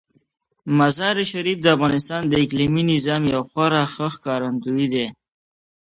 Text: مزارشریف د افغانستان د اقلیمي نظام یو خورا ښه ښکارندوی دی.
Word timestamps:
مزارشریف 0.79 1.57
د 1.61 1.67
افغانستان 1.75 2.21
د 2.27 2.33
اقلیمي 2.43 2.83
نظام 2.91 3.21
یو 3.33 3.41
خورا 3.49 3.83
ښه 3.93 4.07
ښکارندوی 4.15 4.85
دی. 4.93 5.05